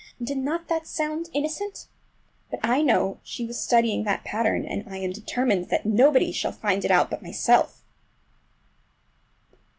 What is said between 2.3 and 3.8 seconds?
But I know she was